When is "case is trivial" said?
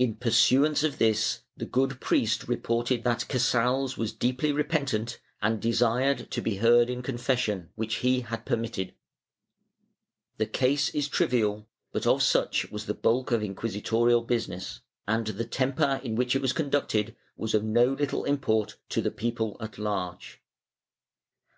10.46-11.68